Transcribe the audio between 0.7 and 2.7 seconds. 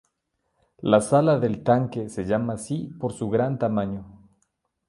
La Sala del Tanque se llama